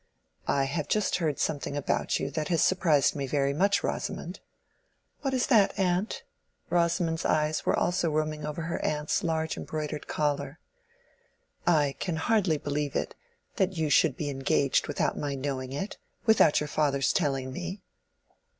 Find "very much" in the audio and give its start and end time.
3.27-3.83